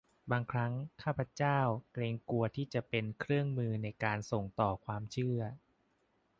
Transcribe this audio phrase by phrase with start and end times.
[0.31, 0.73] บางครั้ง
[1.03, 1.59] ข้าพเจ้า
[1.93, 5.39] เกรงกลัวที่จะเป็นเครื่องมือในการส่งต่อความเชื่อ